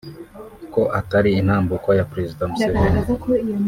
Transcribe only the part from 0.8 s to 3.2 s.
atari intambuko ya Perezida Museveni